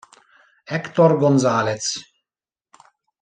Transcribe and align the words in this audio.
Héctor 0.65 1.13
González 1.21 1.85